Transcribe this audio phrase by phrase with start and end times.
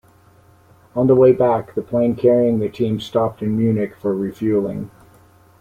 [0.95, 4.89] On the way back, the plane carrying the team stopped in Munich for refuelling.